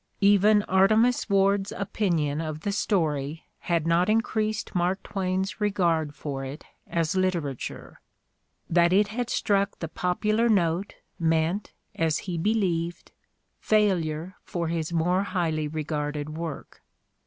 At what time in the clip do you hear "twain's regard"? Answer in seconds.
5.03-6.15